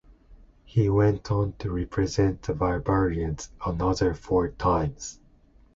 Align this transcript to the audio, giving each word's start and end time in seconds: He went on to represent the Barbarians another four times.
He 0.65 0.89
went 0.89 1.29
on 1.29 1.53
to 1.59 1.69
represent 1.71 2.41
the 2.41 2.55
Barbarians 2.55 3.51
another 3.63 4.15
four 4.15 4.49
times. 4.49 5.19